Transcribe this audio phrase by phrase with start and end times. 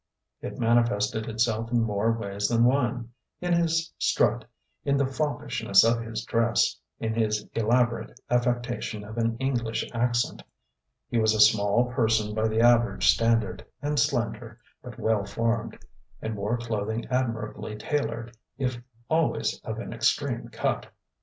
[0.41, 4.45] It manifested itself in more ways than one: in his strut,
[4.83, 10.41] in the foppishness of his dress, in his elaborate affectation of an English accent.
[11.07, 15.77] He was a small person by the average standard, and slender, but well formed,
[16.19, 20.87] and wore clothing admirably tailored if always of an extreme cut.